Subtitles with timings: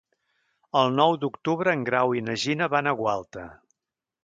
[0.79, 3.47] El nou d'octubre en Grau i na Gina van a Gualta.